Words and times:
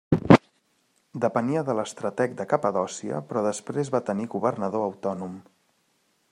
Depenia 1.25 1.63
de 1.67 1.75
l'estrateg 1.81 2.33
de 2.41 2.47
Capadòcia 2.55 3.21
però 3.29 3.45
després 3.51 3.95
va 3.97 4.03
tenir 4.11 4.29
governador 4.35 4.87
autònom. 4.91 5.41